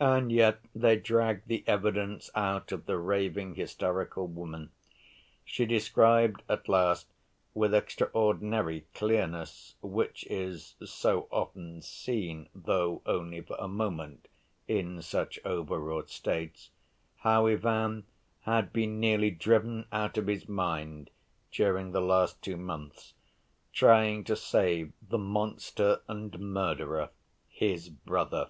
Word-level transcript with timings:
And 0.00 0.32
yet 0.32 0.58
they 0.74 0.96
dragged 0.96 1.46
the 1.48 1.62
evidence 1.66 2.30
out 2.34 2.72
of 2.72 2.86
the 2.86 2.96
raving, 2.96 3.54
hysterical 3.56 4.26
woman. 4.26 4.70
She 5.44 5.66
described 5.66 6.42
at 6.48 6.66
last 6.68 7.08
with 7.52 7.74
extraordinary 7.74 8.86
clearness, 8.94 9.76
which 9.82 10.24
is 10.30 10.76
so 10.82 11.28
often 11.30 11.82
seen, 11.82 12.48
though 12.54 13.02
only 13.04 13.42
for 13.42 13.54
a 13.60 13.68
moment, 13.68 14.28
in 14.66 15.02
such 15.02 15.38
over‐wrought 15.44 16.08
states, 16.08 16.70
how 17.18 17.46
Ivan 17.46 18.04
had 18.40 18.72
been 18.72 18.98
nearly 18.98 19.30
driven 19.30 19.84
out 19.92 20.16
of 20.16 20.26
his 20.26 20.48
mind 20.48 21.10
during 21.52 21.92
the 21.92 22.00
last 22.00 22.40
two 22.42 22.56
months 22.56 23.12
trying 23.74 24.24
to 24.24 24.36
save 24.36 24.94
"the 25.06 25.18
monster 25.18 26.00
and 26.08 26.36
murderer," 26.40 27.10
his 27.46 27.88
brother. 27.90 28.48